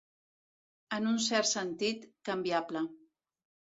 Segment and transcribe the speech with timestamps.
[0.97, 2.83] En un cert sentit, canviable.